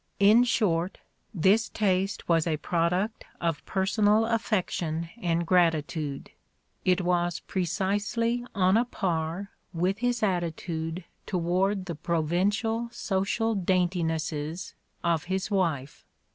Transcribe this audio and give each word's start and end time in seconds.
In 0.19 0.45
short, 0.45 0.97
this 1.31 1.69
taste 1.69 2.27
was 2.27 2.47
a 2.47 2.57
product 2.57 3.23
of 3.39 3.63
personal 3.67 4.25
affection 4.25 5.09
and 5.21 5.45
gratitude; 5.45 6.31
it 6.83 7.01
was 7.01 7.41
precisely 7.41 8.43
on 8.55 8.77
a 8.77 8.85
par 8.85 9.51
with 9.73 9.99
his 9.99 10.23
attitude 10.23 11.03
toward 11.27 11.85
the 11.85 11.93
pro 11.93 12.23
vincial 12.23 12.91
social 12.91 13.53
daintinesses 13.53 14.73
of 15.03 15.25
his 15.25 15.51
wife. 15.51 16.03